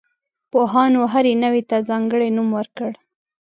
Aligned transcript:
پوهانو 0.51 1.01
هرې 1.13 1.33
نوعې 1.43 1.63
ته 1.69 1.77
ځانګړی 1.89 2.29
نوم 2.37 2.49
ورکړ. 2.57 2.91